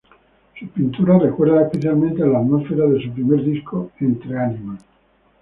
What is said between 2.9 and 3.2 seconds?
su